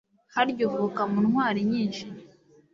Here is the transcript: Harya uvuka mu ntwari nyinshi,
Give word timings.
Harya 0.33 0.63
uvuka 0.69 1.01
mu 1.11 1.19
ntwari 1.27 1.61
nyinshi, 1.71 2.05